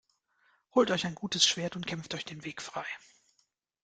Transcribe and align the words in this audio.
Holt 0.73 0.89
euch 0.89 1.05
ein 1.05 1.13
gutes 1.13 1.45
Schwert 1.45 1.75
und 1.75 1.85
kämpft 1.85 2.15
euch 2.15 2.25
den 2.25 2.43
Weg 2.43 2.63
frei! 2.63 2.87